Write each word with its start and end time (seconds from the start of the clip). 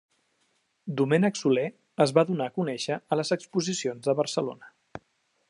Domènec 1.01 1.37
Soler 1.41 1.65
es 2.07 2.15
va 2.19 2.25
donar 2.31 2.49
a 2.49 2.55
conèixer 2.57 2.99
a 3.17 3.21
les 3.21 3.35
exposicions 3.39 4.09
de 4.11 4.19
Barcelona. 4.23 4.75